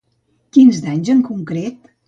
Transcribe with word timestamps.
Quins 0.57 0.81
danys 0.87 1.13
en 1.17 1.23
concret? 1.31 1.91